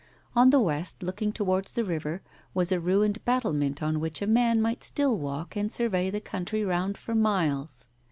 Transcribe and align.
On 0.35 0.49
the 0.49 0.59
west, 0.59 1.03
looking 1.03 1.31
towards 1.31 1.73
the 1.73 1.83
river, 1.83 2.23
was 2.55 2.71
a 2.71 2.79
ruined 2.79 3.23
battlement 3.23 3.83
on 3.83 3.99
which 3.99 4.19
a 4.19 4.25
man 4.25 4.59
might 4.59 4.83
still 4.83 5.19
walk 5.19 5.55
and 5.55 5.71
survey 5.71 6.09
the 6.09 6.19
country 6.19 6.65
round 6.65 6.97
for 6.97 7.13
miles. 7.13 7.87